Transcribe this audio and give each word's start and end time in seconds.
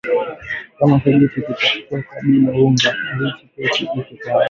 Kama 0.77 0.99
kijiti 0.99 1.39
kitatoka 1.41 2.15
bila 2.25 2.51
unga 2.51 2.93
mbichi 3.13 3.45
keki 3.55 3.83
iko 3.83 4.13
tayari 4.23 4.39